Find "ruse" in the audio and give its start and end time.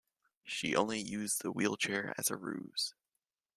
2.35-2.95